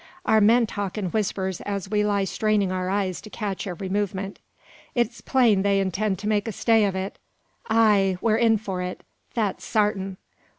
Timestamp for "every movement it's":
3.67-5.21